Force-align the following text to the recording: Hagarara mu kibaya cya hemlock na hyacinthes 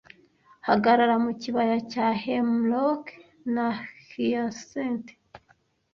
Hagarara 0.67 1.15
mu 1.23 1.31
kibaya 1.41 1.77
cya 1.91 2.07
hemlock 2.21 3.03
na 3.53 3.67
hyacinthes 4.07 5.17